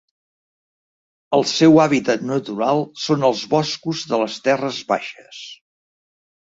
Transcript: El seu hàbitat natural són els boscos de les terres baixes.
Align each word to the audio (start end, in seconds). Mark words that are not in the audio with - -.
El 1.39 1.45
seu 1.51 1.77
hàbitat 1.83 2.25
natural 2.31 2.83
són 3.05 3.29
els 3.31 3.45
boscos 3.55 4.05
de 4.15 4.23
les 4.27 4.43
terres 4.51 4.85
baixes. 4.95 5.49